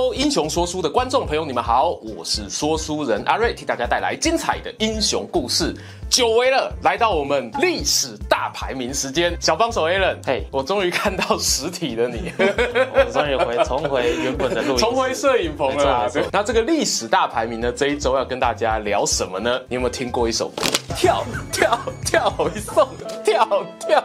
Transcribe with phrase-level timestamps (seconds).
[0.00, 5.76] Hello，英雄说书的观众朋友，你们好，我是说书人阿瑞，替大家带来精彩的英雄故事。
[6.08, 16.10] 久违了，来到我们历史大排名时间，小帮手 Alan，嘿，我终于看到实体的你， 我终于回重回原本的录音，重回摄影棚了。
[16.32, 19.60] 那这个历史大排名呢，这一周要跟大家聊什么呢？
[19.68, 20.50] 你有没有听过一首？
[20.96, 21.22] 跳
[21.52, 22.88] 跳跳一送
[23.22, 24.02] 跳跳。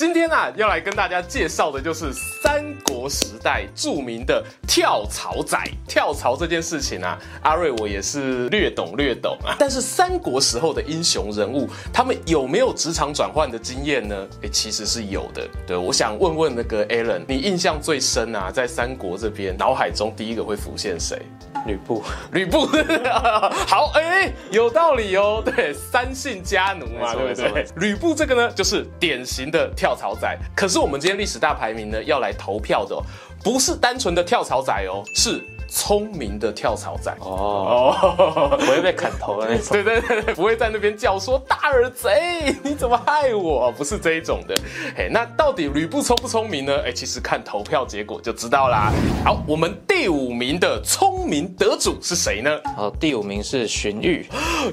[0.00, 5.62] 今天啊，要来跟大家介绍的就是三国时代著名的跳槽仔。
[5.86, 9.54] 跳槽这件事情啊，阿瑞我也是略懂略懂啊。
[9.58, 14.26] 但是三国时候的英雄人物，他们有没有职场转换的经验呢？
[14.42, 15.46] 哎，其实是有的。
[15.66, 21.20] 对，我想问问那个 Alan，你印象最深啊，在三国这边，脑海中第一个会浮现谁？
[21.66, 22.02] 吕布。
[22.32, 22.66] 吕布。
[23.68, 25.42] 好，哎，有道理哦。
[25.44, 27.66] 对，三姓家奴嘛，对不对？
[27.76, 29.89] 吕布这个呢，就是典型的跳。
[29.90, 32.96] 跳槽仔，可是我们今天历史大排名呢，要来投票的，
[33.42, 35.44] 不是单纯的跳槽仔哦，是。
[35.70, 39.68] 聪明的跳槽仔哦，哦， 不会被砍头的那种。
[39.70, 43.70] 对对对对，不会在那边叫说大耳贼，你怎么害我？
[43.72, 44.54] 不是这一种的。
[44.96, 46.76] 嘿，那到底吕布聪不聪明呢？
[46.84, 48.92] 哎，其实看投票结果就知道啦。
[49.24, 52.50] 好，我们第五名的聪明得主是谁呢？
[52.76, 54.24] 好，第五名是荀彧。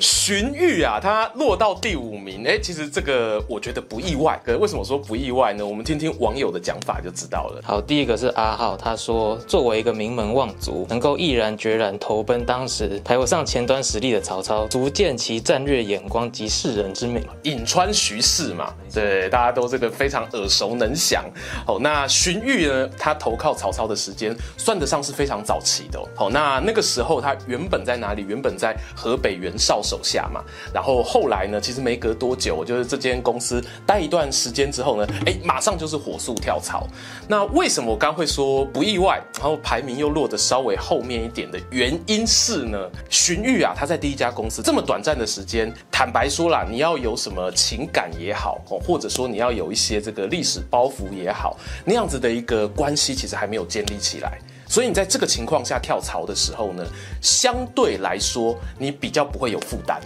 [0.02, 4.40] 荀彧啊，他落到第五名，哎，其实这个我觉得不意外。
[4.44, 5.64] 可是为什么说不意外呢？
[5.64, 7.62] 我们听听网友的讲法就知道了。
[7.64, 10.86] 好，第一个是阿浩，他说作为一个名门望族。
[10.88, 17.21] 能够毅然决然投奔当时排不上前端实力的曹操，足见其战略眼光及识人之美。
[17.44, 21.25] 颍川徐氏嘛，对，大家都这个非常耳熟能详。
[21.66, 25.99] 哦，那荀彧呢，他投靠曹操的时间算得上是非常早期的。
[26.17, 28.23] 哦，那那个时候他原本在哪里？
[28.28, 30.41] 原本在河北袁绍手下嘛。
[30.73, 36.88] 然后后来呢，其实没隔多久，就是这间公司待一段时间之后呢，哎，马上就是火速跳槽。
[37.28, 39.22] 那为什么我刚会说不意外？
[39.35, 40.76] 然后排名又落得稍微。
[40.77, 42.77] 后面一点的原因是呢，
[43.09, 56.85] 荀彧啊，他在第一家公司这么短暂的时间，坦白说啦，你要有什么情感也好，或者说你要有一些这个历史包袱也好，那样子的一个关系其实还没有建立起来，所以你在这个情况下跳槽的时候呢，
[57.21, 59.99] 相对来说你比较不会有负担。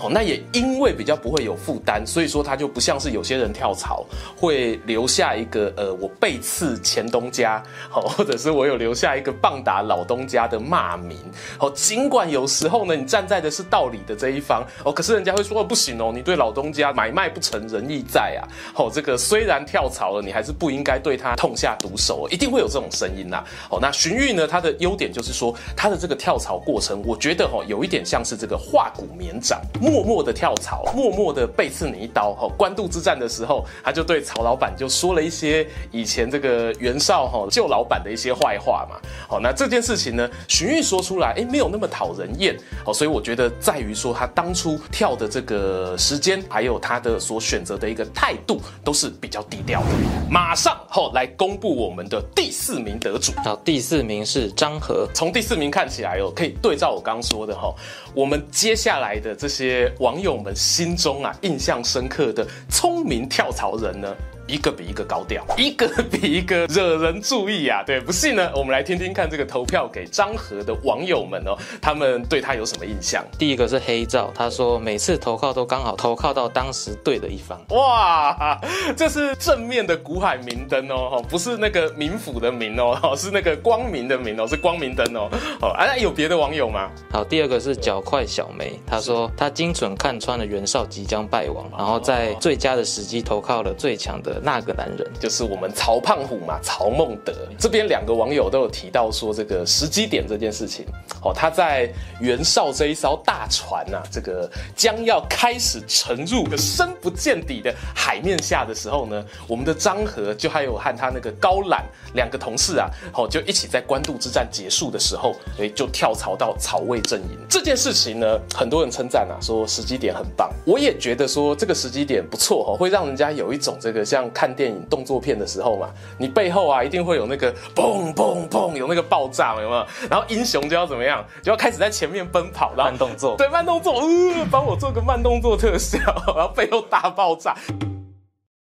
[0.00, 4.04] 哦，那也因为比较不会有负担，所以说他就不像是有些人跳槽
[4.36, 11.16] 会留下一个呃，我背刺前东家，好，或者是我有留下一个棒打老东家的骂名。
[11.56, 18.42] 好，尽管有时候呢，你站在的是道理的这一方，哦，可是人家会说不行哦，你对老东家买卖不成仁义在啊。
[18.74, 23.44] 好，这个虽然跳槽了，你还是不应该对他痛下毒手，一定会有这种声音呐。
[23.70, 29.62] 好，那荀彧呢，他的优点就是说他的这个跳槽过程，我觉得哈，有一点像是这个化骨绵掌。
[29.84, 32.32] 默默的跳槽，默默的背刺你一刀。
[32.32, 38.96] 哈，官渡之战的时候，他就对曹老板就说了一些以前这个袁绍哈旧老板的一些坏话嘛。
[39.28, 42.56] 好，那这件事情呢，荀彧说出来，哎，没有那么讨人厌。
[42.82, 49.88] 好，所以我觉得在于说他当初跳的这个时间，还有他的所选择的一个态度，都是比较低调的。
[50.30, 53.32] 马上哈来公布我们的第四名得主。
[53.44, 55.06] 好，第四名是张郃。
[55.12, 57.70] 从第四名看起来哦，可以对照我刚刚说的哈，
[58.14, 59.73] 我们接下来的这些。
[59.98, 64.14] 网友们心中啊，印象深刻的聪明跳槽人呢，
[64.46, 67.82] 一个比一个高调，一个比一个惹人注意啊！
[67.82, 73.24] 对，不信呢，我们来听听看这个投票给张和的网友们哦，他们对他有什么印象？
[73.38, 77.58] 第一个是黑照，他说每次投靠都刚好投靠到当时对的一方。
[77.70, 78.60] 哇，
[78.94, 85.30] 这是正面的古海明灯哦，不是那个冥府的冥哦，是那个光明的明哦，是光明灯哦。
[85.62, 86.90] 哦，啊，有别的网友吗？
[87.10, 94.33] 好，第二个是脚快小梅，他说他精准看穿了袁绍即将败亡，然后在最佳的时机投靠了最强的。
[94.42, 97.32] 那个男人就是我们曹胖虎嘛，曹孟德。
[97.58, 100.84] 这边两个网友都有提到说，这个时机点这件事情，
[101.22, 117.38] 哦，他在袁绍这一艘大船呐、啊，这个将要开始沉入个深不见底的海面下的时候呢，我们的张郃就还有和他那个高览两个同事啊，哦，就一起在官渡之战结束的时候，哎，就跳槽到曹魏阵营。
[117.48, 120.50] 这件事情呢，很多人称赞啊，说时机点很棒。
[120.66, 124.23] 我也觉得说这个时机点不错哦，会让人家有一种这个像。
[124.32, 125.88] 看电影动作片的时候嘛，
[126.18, 129.86] 你背后啊一定会有那个砰砰砰，有那个爆炸，有没有？
[130.10, 131.24] 然后英雄就要怎么样？
[131.42, 135.98] 就要开始在前面奔跑，然后慢动作，对，慢动作，呃，帮我做个慢动作特效，
[136.36, 137.56] 然后背后大爆炸。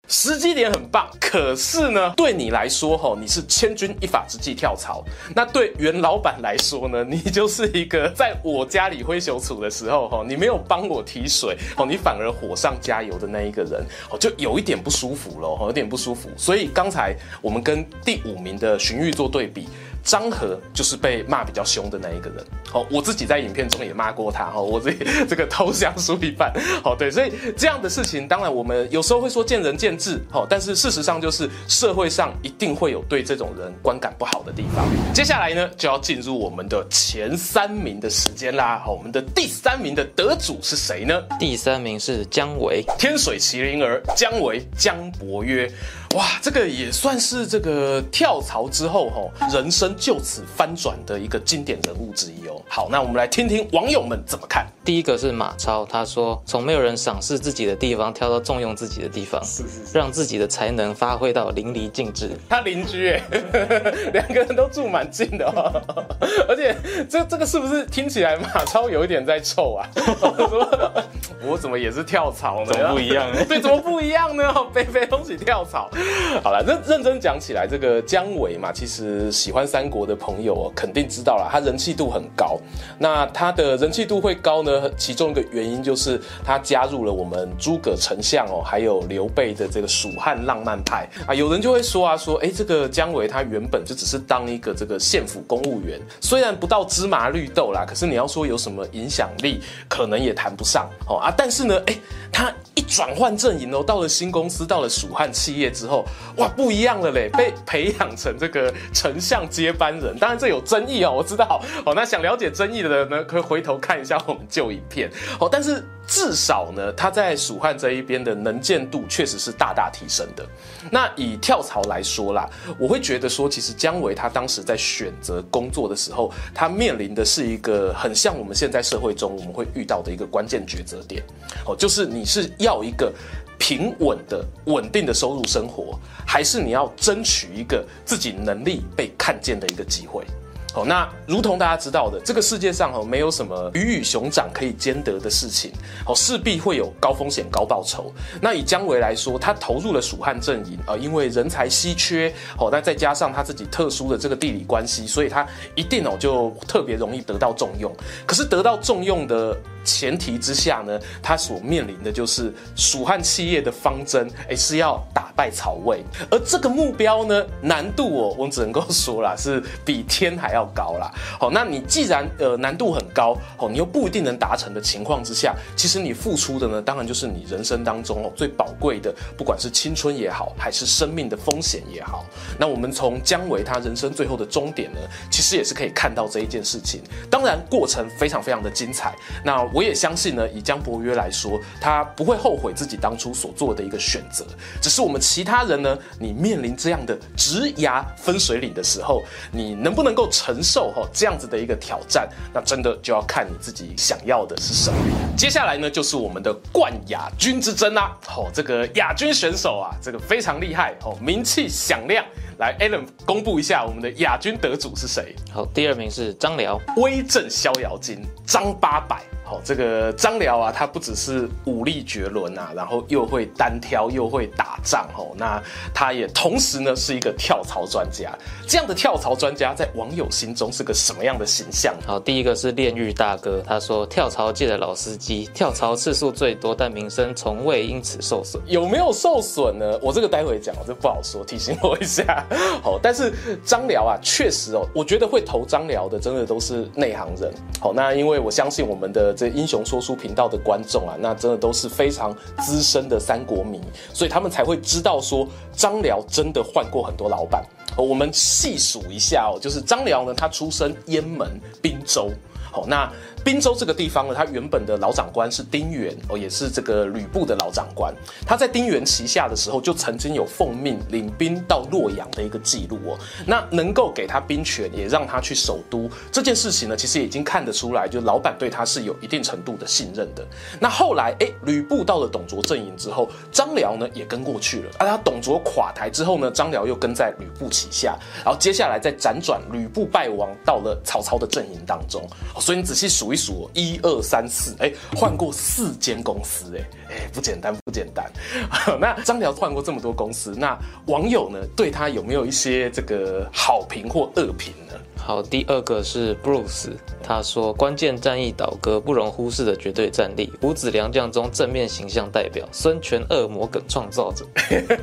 [0.08, 1.08] 时机点很棒。
[1.20, 5.04] 可是呢，对你来说，吼，你是千钧一发之际跳槽；
[5.36, 16.30] 那对袁老板来说呢，你就是一个在我家里挥袖处的时候，吼，你没有帮我提水，哦，你反而火上加油的那一个人，哦，就有一点不舒服了，有点不舒服。
[16.36, 19.68] 所以刚才我们跟第五名的荀彧做对比。
[20.08, 26.50] 张合就是被骂比较凶的那一个人，好，我自己在影片中也骂过他，哈，我自己这个投降输一半，
[26.82, 34.88] 好，对，所以这样的事情，当然我们有时候会说见仁见智，好，但是事实上就是社会上一定会有对这种人观感不好的地方。
[35.12, 41.22] 接下来呢，就要进入我们的前三名的时间啦，好，我们的第三名的得主是谁呢？
[41.38, 45.70] 第三名是姜维，天水麒麟儿姜维，姜伯约。
[46.14, 52.60] 哇，这个也算是这个跳槽之后吼，人生就此翻转的一个经典人物之一哦。
[52.66, 54.66] 好，那我们来听听网友们怎么看。
[54.84, 62.30] 第一个是马超，他说从没有人赏识自己的地方跳到重用自己的地方，是是是，让自己的才能发挥到淋漓尽致。
[62.48, 63.22] 他邻居哎，
[64.14, 65.82] 两个人都住蛮近的哦，
[66.48, 66.74] 而且
[67.08, 69.86] 这这个是不是听起来马超有一点在臭啊？
[71.44, 72.72] 我怎么也是跳槽呢？
[72.72, 73.30] 怎么不一样？
[73.46, 74.52] 对，怎么不一样呢？
[74.72, 75.88] 背背东西跳槽。
[76.42, 82.58] 好了，认认真讲起来，这个姜维嘛，其实喜欢三国的朋友哦肯定知道了，他人气度很高。
[82.98, 84.90] 那他的人气度会高呢？
[84.96, 91.34] 其中一个原因就是他加入了我们诸葛丞相哦，还有刘备的这个蜀汉浪漫派啊。
[91.34, 101.34] 有人就会说啊，说哎，这个姜维他原本就只是当一个这个县府公务员，虽然不到芝麻绿豆啦，可是你要说有什么影响力，可能也谈不上哦啊。
[101.36, 101.96] 但是呢，哎，
[102.30, 105.87] 他一转换阵营哦，到了新公司，到了蜀汉企业之。
[106.36, 107.30] 哇，不一样了嘞！
[107.36, 111.60] 被培养成这个丞相接班人，当然这有争议哦，我知道。
[111.84, 115.10] 哦，那想了解争议的人呢，可以回头看一下我们旧影片。
[115.40, 120.46] 哦，但是至少呢，他在蜀汉这一边的能见度确实是大大提升的。
[120.90, 122.48] 那以跳槽来说啦，
[122.78, 131.22] 我会觉得说，其实姜维他当时在选择工作的时候，他面临的是一个很像我们现在社会中我们会遇到的一个关键抉择点。
[131.66, 133.12] 哦，就是你是要一个。
[133.58, 140.24] 平稳的、稳定的收入生活，还是你要争取一个自己能力被看见的一个机会？
[140.70, 145.72] 好，那如同大家知道的，这个世界上哦，没有什么鱼与熊掌可以兼得的事情，
[146.06, 148.12] 哦，势必会有高风险高报酬。
[148.40, 155.44] 那以姜维来说，他投入了蜀汉阵营啊，因为人才稀缺，哦，那再加上他自己特殊的这个地理关系，所以他
[155.74, 157.90] 一定哦就特别容易得到重用。
[158.26, 159.56] 可是得到重用的。
[159.88, 171.10] 前提之下呢，他所面临的就是蜀汉企业的方针，哎，是要打败曹魏，而这个目标呢，难度哦，我只能够说啦，是比天还要高啦。
[171.40, 182.26] 好，那你既然呃难度很高，哦，你又不一定能达成的情况之下，其实你付出的呢，当然就是你人生当中哦最宝贵的，不管是青春也好，还是生命的风险也好。
[182.58, 184.98] 那我们从姜维他人生最后的终点呢，
[185.30, 187.00] 其实也是可以看到这一件事情。
[187.30, 189.14] 当然过程非常非常的精彩。
[189.44, 194.44] 那我也相信呢，以姜伯约来说，他不会后悔自己当初所做的一个选择。
[194.82, 199.22] 只是我们其他人呢，你面临这样的职涯分水岭的时候，
[199.52, 202.28] 你能不能够承受哈这样子的一个挑战？
[202.52, 204.98] 那真的就要看你自己想要的是什么。
[205.36, 208.18] 接下来呢，就是我们的冠亚军之争啦。
[208.36, 212.24] 哦，这个亚军选手啊，这个非常厉害哦，名气响亮。
[212.58, 215.32] 来，Allen 公布一下我们的亚军得主是谁？
[215.52, 219.22] 好，第二名是张辽，威震逍遥津，张八百。
[219.44, 225.08] 好，这个张辽啊，他不只是武力绝伦啊，然后又会单挑，又会打仗。
[225.16, 225.62] 哦，那
[225.94, 228.30] 他也同时呢是一个跳槽专家。
[228.66, 231.94] 这样的跳槽专家在网友心中是个什么样的形象？
[232.06, 238.62] 好，第一个是炼狱大哥，他说跳槽界的老司机，跳槽次数最多，但名声从未因此受损。
[238.66, 239.98] 有没有受损呢？
[240.02, 242.44] 我这个待会讲，我这不好说，提醒我一下。
[242.82, 243.32] 好，但是
[243.64, 247.52] 张辽啊，确实哦，我觉得会投张辽的，真的都是内行人。
[247.80, 249.28] 好，那因为我相信我们的。
[249.38, 253.80] 这英雄说书频道的观众啊，那真的都是非常资深的三国迷，
[254.12, 257.64] 所以他们才会知道说张辽真的换过很多老板。
[257.96, 262.30] 我们细数一下哦，就是张辽呢，他出身阉门滨州，
[262.72, 263.10] 好那。
[263.44, 268.12] 滨州这个地方呢，他原本的老长官是丁原哦，也是这个吕布的老长官。
[268.44, 273.18] 他在丁原旗下的时候，就曾经有奉命领兵到洛阳的一个记录哦。
[273.46, 280.44] 那能够给他兵权，也让他去首都这件事情呢，其实已经看得出来，就老板对他是有一定程度的信任的。
[280.78, 284.90] 那后来，哎，吕布到了董卓阵营之后，张辽呢也跟过去了。
[284.98, 292.28] 而他董卓垮台之后呢，张辽又跟在吕布旗下，然后接下来再辗转，吕布败亡到了曹操的阵营当中。
[292.60, 298.30] 所以你仔细数一数，一二三四，哎，换过四间公司，哎，哎，不简单，不简单。
[299.00, 304.94] 那张辽换过这么多公司，那网友呢对他有没有一些这个好评或恶评呢？
[305.28, 306.88] 好，第二个是 Bruce，
[307.22, 314.46] 他说关键战役倒戈不容忽视的绝对战力，五子良将中正面形象代表，孙权恶魔梗创造者，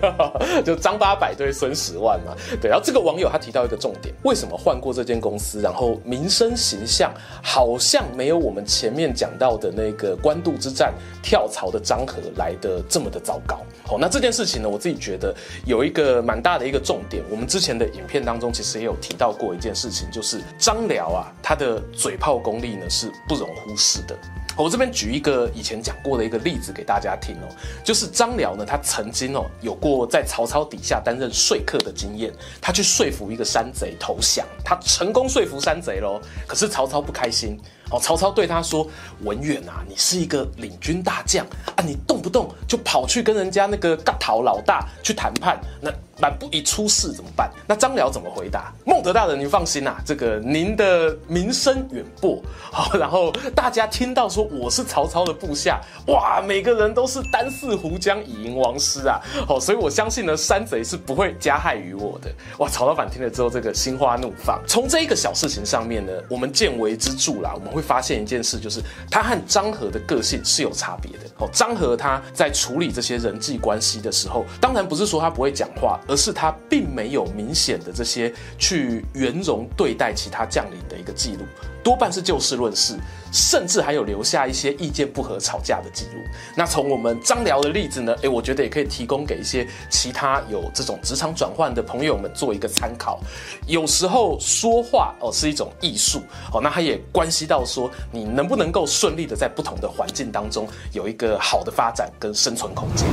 [0.65, 2.33] 就张八百对孙十万嘛。
[2.59, 7.13] 对，然后这个网友他提到一个重点，为什么换过这间公司，然后名声形象
[7.43, 10.91] 好像没有我们前面讲到的那个官渡之战
[11.21, 13.59] 跳槽的张合来的这么的糟糕？
[13.85, 15.31] 好，那这件事情呢，我自己觉得
[15.67, 20.09] 有一个蛮大的一个重点，我们之前的影片当中其实也有提到过一件事情。
[20.15, 24.17] 就是张辽啊，他的嘴炮功力呢是不容忽视的。
[24.55, 27.51] 我这边举一个以前讲过的一个例子给大家听哦，
[27.83, 32.31] 就是张辽呢，他曾经哦有过在曹操底下担任说客的经验，
[32.61, 36.21] 他去说服一个山贼投降，他成功说服山贼喽。
[36.47, 37.59] 可是曹操不开心
[37.91, 38.87] 哦，曹操对他说
[39.23, 47.51] ：“文远啊，你是一个领军大将啊，你动不动就跑去跟人家那个嘎讨老大去谈判，那。”满不一出事怎么办？
[47.67, 48.73] 那张辽怎么回答？
[48.85, 62.33] 孟德大人，您放心呐、啊，这个您的名声远播，好，然后大家听到说我是曹操的部下，哇，每个人都是单似胡将以迎王师啊，好，所以我相信呢，山贼是不会加害于我的。
[62.59, 64.57] 哇，曹老板听了之后，这个心花怒放。
[64.65, 71.25] 从这一个小事情上面呢，我们见微知著啦，我们会发现一件事，就是他和张和的个性是有差别的。
[71.39, 75.99] 哦，张和他在处理这些人际关系的时候，当然不是说他不会讲话。
[76.07, 81.43] 而是他并没有明显的这些去圆融对待其他将领的一个记录，
[81.85, 82.97] 多半是就事论事，
[83.31, 86.19] 甚至还有留下一些意见不合吵架的记录。
[86.55, 93.19] 那从我们张辽的例子呢，诶，我觉得也可以提供给一些其他有这种职场转换的朋友们做一个参考。
[93.67, 103.07] 有时候说话哦是一种艺术哦，那它也关系到说你能不能够顺利的在不同的环境当中有一个好的发展跟生存空间。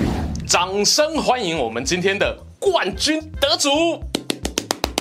[0.49, 2.35] 掌声欢迎我们今天的。
[2.59, 3.69] 冠军得主，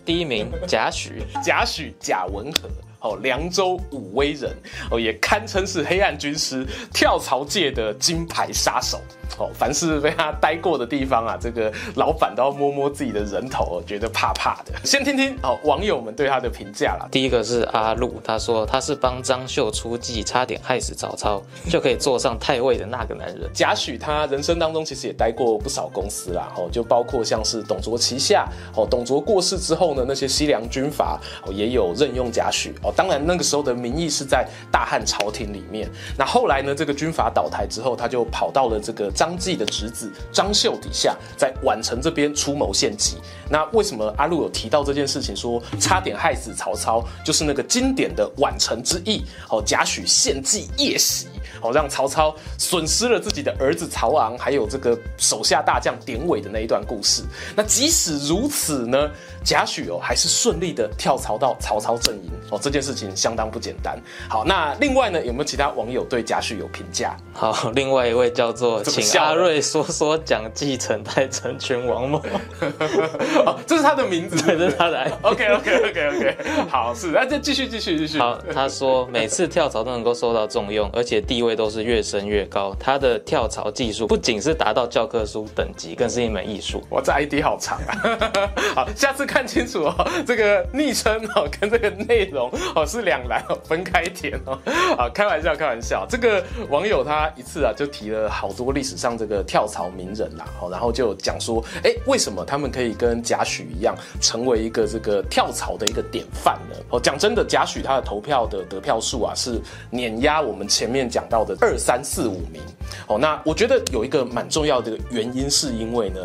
[0.04, 1.12] 第一名贾诩，
[1.46, 2.68] 贾诩贾文和，
[3.02, 4.56] 哦，凉州武威人，
[4.90, 9.02] 哦，也堪称是黑暗军师跳槽界的金牌杀手。
[9.40, 14.74] 哦，凡是被他待过的地方啊，这个老板都要摸摸自己的人头，哦，觉得怕怕的。
[14.84, 17.08] 先听听哦，网友们对他的评价啦。
[17.10, 23.50] 第一个是阿路，他说他是帮张绣出计，差点害死曹操，就可以坐上太尉的那个男人。
[23.54, 35.90] 贾诩他人生当中其实也待过不少公司啦，哦，就包括像是董卓旗下，哦，董卓过世之后呢，那些西凉军阀哦也有任用贾诩，哦，当然那个时候的名义是在大汉朝廷里面。
[36.18, 39.10] 那后来呢，这个军阀倒台之后，他就跑到了这个。
[39.22, 43.18] 张继的侄子张绣底下，在宛城这边出谋献计。
[43.50, 49.24] 那为什么阿禄有提到这件事情，说差点害死曹操，就是那个经典的宛城之役。
[49.50, 51.28] 哦，贾诩献计夜袭，
[51.62, 57.22] 哦，让曹操损失了自己的儿子曹昂，还有这个手下大将典韦的那一段故事。
[57.56, 59.08] 那即使如此呢，
[59.44, 62.32] 贾诩哦还是顺利的跳槽到曹操阵营。
[62.50, 63.98] 哦，这件事情相当不简单。
[64.28, 67.16] 好，那另外呢，有没有其他网友对贾旭有评价？
[67.34, 69.22] 好，另外一位叫做请。
[69.22, 72.20] 阿瑞说说讲继承太成全王某？
[73.46, 75.12] 哦，这是他的名字， 这是他的。
[75.22, 76.38] OK OK OK OK，
[76.70, 78.18] 好，是，那再继续继续继续。
[78.18, 82.76] 好，他说每次跳槽都能够受到重用，而且地位都是越升越高。
[82.80, 86.84] 他的跳槽技术不仅是达到教科书等级，更是一门艺术。
[86.90, 88.32] 哇，这 ID 好长啊！
[88.76, 94.58] 好，下次看清楚哦，这个昵称哦跟这个内容哦是两栏哦，分开填哦。
[94.98, 106.76] 好，开玩笑开玩笑，这个网友他一次啊就提了好多历史上这个跳槽名人啦，然后就讲说，哎，为什么他们可以跟贾诩一样，成为一个这个跳槽的一个典范呢？
[106.90, 109.60] 哦，讲真的，贾诩他的投票的得票数啊，是
[109.90, 112.62] 碾压我们前面讲到的二三四五名。
[113.08, 116.22] 哦，那我觉得有一个蛮重要的原因，是因为呢，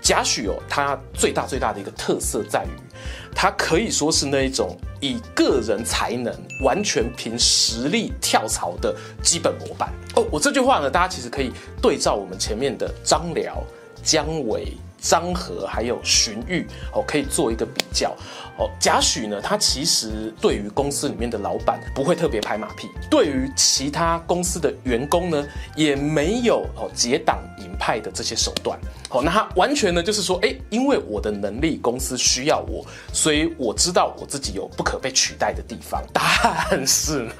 [0.00, 2.70] 贾诩哦，他最大最大的一个特色在于，
[3.34, 10.26] 他可以说是那一种以个人才能完全凭实力跳槽的基本模板哦。
[10.30, 11.52] 我这句话呢，大家其实可以
[11.82, 13.62] 对照我们前面的张辽、
[14.02, 18.10] 姜维、张合还有荀彧哦，可以做一个比较
[18.58, 18.70] 哦。
[18.78, 28.78] 贾诩呢，他其实对于公司里面的老板不会特别拍马屁，对于其他公司的员工呢，也没有哦结党营派的这些手段。
[29.08, 36.02] 好，那他完全呢就是说，哎，因为我的能力，公司需要我，所以我知道我自己有不可被取代的地方。
[36.14, 37.32] 但是呢，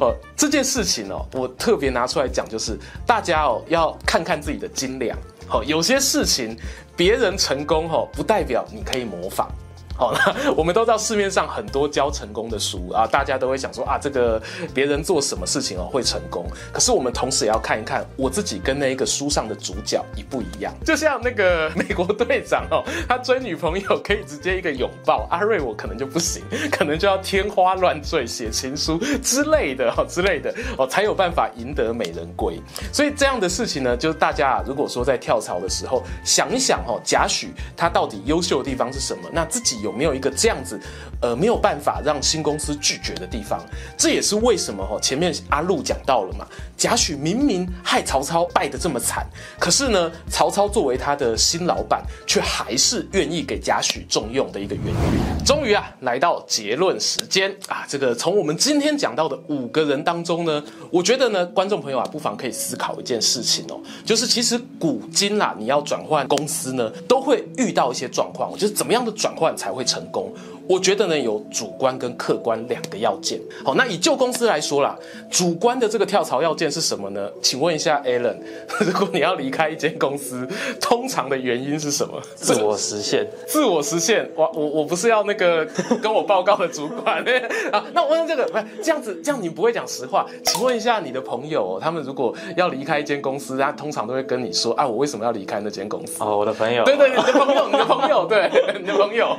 [0.00, 2.76] 哦，这件事情哦，我特别拿出来讲，就是
[3.06, 5.16] 大家哦要看看自己的斤两。
[5.48, 6.56] 好，有些事情
[6.96, 9.48] 别人成功哦，不代表你可以模仿。
[9.96, 14.40] 好，那 我们都知道市面上很多教成功的书啊，大家都会想说啊，这个
[14.74, 16.46] 别人做什么事情哦会成功。
[16.72, 20.72] 可是我们同时也要看一看我自己跟那一个书上的主角一不一样。
[20.84, 32.60] 就像那个 美国队长哦，他追女朋友可以直接一个拥抱，阿瑞我可能就不行， 可能就要天花乱坠写情书之类的哦之类的哦，才有办法赢得美人归。
[32.92, 39.28] 所以这样的事情呢，就是大家如果说在跳槽的时候想一想哦，贾诩他到底优秀的地方是什么？
[39.32, 40.78] 那自己有没有一个这样子，
[41.20, 43.64] 呃，没有办法让新公司拒绝的地方？
[43.96, 46.44] 这也是为什么哈，前面阿路讲到了嘛，
[46.76, 49.24] 贾诩明明害曹操败得这么惨，
[49.60, 55.44] 可是呢，曹操作为他的新老板，却还是愿意给贾诩重用的一个原因。
[55.44, 70.32] 终于啊，来到结论时间啊，这个从我们今天讲到的五个人当中呢，我觉得呢，观众朋友啊，不妨可以思考一件事情哦，就是其实古今啦，你要转换公司呢，都会遇到一些状况，就是怎么样的转换才会成功？
[70.68, 73.40] 我觉得呢，有主观跟客观两个要件。
[73.64, 74.96] 好，那以旧公司来说啦，
[75.30, 77.30] 主观的这个跳槽要件是什么呢？
[77.40, 78.36] 请问一下 Alan，
[78.80, 80.46] 如果你要离开一间公司，
[80.80, 82.20] 通常的原因是什么？
[82.34, 83.26] 自我实现。
[83.46, 84.28] 自我实现。
[84.34, 85.64] 我我我不是要那个
[86.02, 87.22] 跟我报告的主管
[87.70, 87.84] 啊。
[87.92, 90.26] 那我问这个，不是这样子，这样你不会讲实话。
[90.44, 96.24] 请问一下你的朋友，他们如果要离开一间公司，他通常都会跟你说啊，我为什么要离开那间公司？
[96.24, 96.84] 哦，我的朋友。
[96.84, 99.36] 对对，你的朋友，你的朋友，对，你的朋友，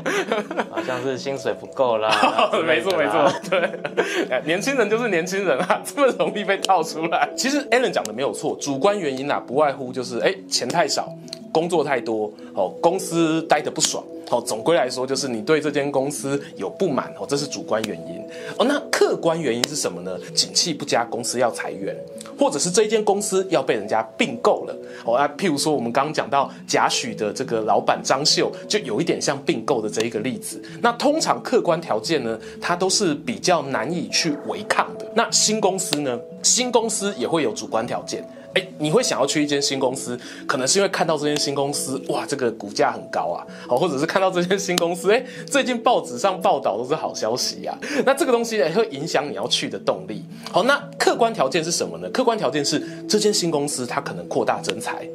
[0.71, 1.16] 好像是。
[1.17, 2.09] 薪水不够啦，
[2.65, 3.69] 没错没错，对，
[4.45, 7.27] 年轻人就是年轻人啊， 这么容易被套出来。
[7.35, 11.09] 其实 Alan 讲的没有错，主观原因啊，不外乎就是哎，钱太少，
[11.57, 14.03] 工作太多，哦，公司待得不爽。
[14.29, 18.21] 哦，总归来说就是你对这间公司有不满哦，这是主观原因
[18.57, 18.65] 哦。
[18.65, 20.19] 那客观原因是什么呢？
[20.35, 21.95] 景气不佳，公司要裁员，
[22.37, 25.15] 或者是这间公司要被人家并购了哦。
[25.15, 30.61] 啊，譬如说我们刚刚讲到贾诩的这个老板张绣，就有一点像并购的这一个例子。
[30.81, 35.09] 那通常客观条件呢，它都是比较难以去违抗的。
[35.15, 38.27] 那新公司呢，新公司也会有主观条件。
[38.57, 50.25] 哎，你会想要去一间新公司，可能是因为看到这间新公司，哇，这个股价很高啊，好，或者是看到这间新公司，哎，最近报纸上报道都是好消息呀，那这个东西也会影响你要去的动力。
[50.51, 52.09] 好，那客观条件是什么呢？
[52.09, 55.07] 客观条件是这间新公司它可能扩大征才。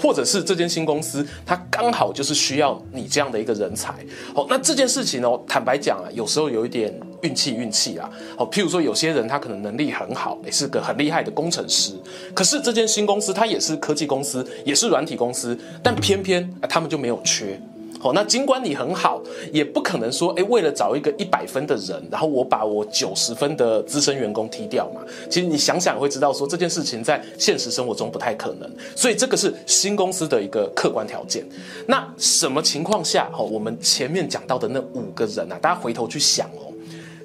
[0.00, 3.92] 或者是这间新公司，它刚好就是需要你这样的一个人才。
[4.34, 8.08] 好，那这件事情哦，坦白讲啊，有时候有一点运气运气啊。
[8.36, 11.94] 好，譬如说有些人他可能能力很好，也是个很厉害的工程师，
[12.34, 17.58] 可是这间新公司它也是科技公司，也是软体公司，但偏偏他们就没有缺。
[18.00, 25.00] 好，那尽管你很好，也不可能说，诶，为了找一个一百分的人，然后我把我九十分的资深员工踢掉嘛。
[25.30, 28.68] 其实你想想会知道，说这件事情在现实生活中不太可能。
[28.96, 31.46] 所以这个是新公司的一个客观条件。
[31.86, 36.71] 那什么情况下，哈，我们前面讲到的那五个人啊，大家回头去想哦，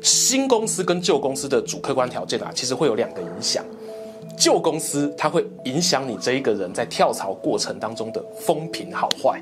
[0.07, 3.63] 新公司跟旧公司的主客观条件啊，其实会有两个影响。
[4.37, 9.41] 旧公司它会影响你这一个人在跳槽过程当中的风评好坏。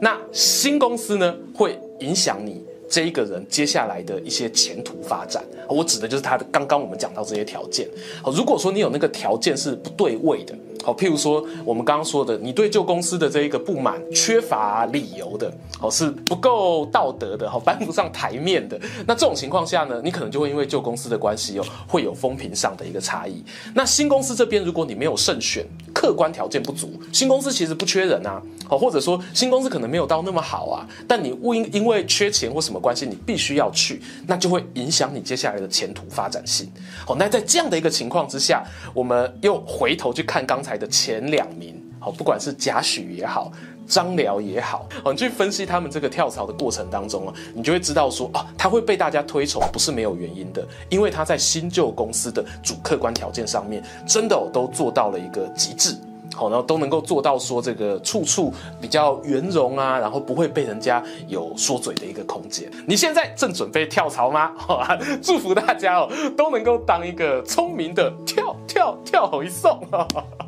[0.00, 5.42] 那新公司呢，会影响你这一个人接下来的一些前途发展。
[5.68, 7.88] 我指的就是他的刚刚我们讲到这些条件。
[8.22, 10.54] 好，如果说你有那个条件是不对位的。
[10.82, 23.44] 好，譬如说我们刚刚说的，你对旧公司的这一个不满，缺乏理由的，哦，是不够道德的，好，搬不上台面的，那这种情况下呢，你可能就会因为旧公司的关系哦，会有风评上的一个差异。
[23.74, 25.64] 那新公司这边，如果你没有胜选，
[25.94, 36.68] 客观条件不足，新公司其实不缺人啊，好，或者说新公司可能没有到那么好啊，但你误因因为缺钱或什么关系，你必须要去，那就会影响你接下来的前途发展性。
[37.06, 40.71] 好，那在这样的一个情况之下，我们又回头去看刚才。
[40.76, 43.50] 的前两名，好，不管是贾诩也好，
[43.86, 55.96] 张辽也好，你去分析他们这个跳槽的过程当中啊，你就会知道说啊，他会被大家推崇，不是没有原因的，因为他在新旧公司的主客观条件上面，真的都做到了一个极致。
[56.34, 62.70] 好，然后都能够做到说这个处处比较圆融啊，然后不会被人家有说嘴的一个空间。
[62.86, 64.50] 你现在正准备跳槽吗？
[64.56, 69.78] 好啊，祝福大家哦，都能够当一个聪明的跳跳跳一送。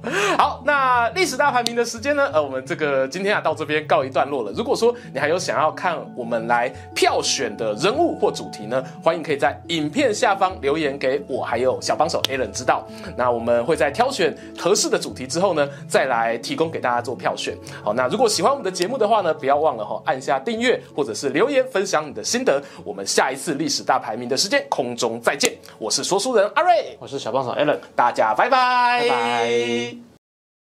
[0.36, 2.28] 好，那历史大排名的时间呢？
[2.32, 4.52] 呃，我们这个今天啊到这边告一段落了。
[4.52, 12.86] 如果说你还有想要看我们来票选的人物或主题呢，欢迎可以在影片下方留言给我，还有小帮手 Alan 知道。
[13.16, 17.56] 那我们会在挑选合适的主题之后呢，再来提供给大家做票选。
[17.82, 22.62] 好，那如果喜欢我们的节目的话呢，不要忘了哈，按下订阅或者是留言分享你的心得。
[22.84, 25.52] 我们下一次历史大排名的时间空中再见。
[25.78, 29.00] 我是说书人阿瑞，我是小帮手 Alan，大家拜拜。
[29.00, 29.93] 拜拜。